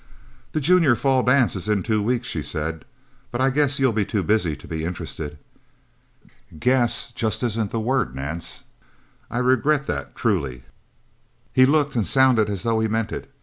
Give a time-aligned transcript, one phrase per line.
[0.53, 2.85] "The Junior Fall dance is in two weeks," she said.
[3.29, 5.37] "But I guess you'll be too busy to be interested?"
[6.59, 8.63] "'Guess' just isn't the word, Nance.
[9.29, 10.63] I regret that truly."
[11.53, 13.31] He looked and sounded as though he meant it.